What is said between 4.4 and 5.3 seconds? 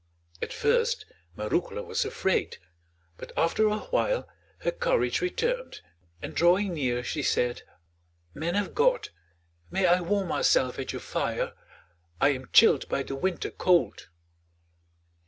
her courage